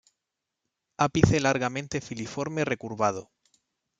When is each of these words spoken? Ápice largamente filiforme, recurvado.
Ápice 0.97 1.39
largamente 1.39 2.01
filiforme, 2.01 2.65
recurvado. 2.65 3.29